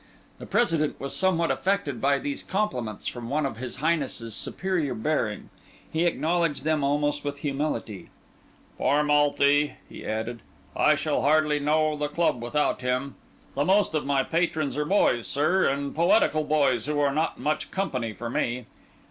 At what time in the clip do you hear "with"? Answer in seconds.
7.23-7.37